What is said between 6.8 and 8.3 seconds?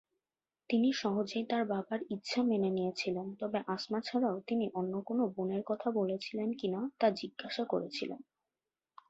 তা জিজ্ঞাসা করেছিলেন।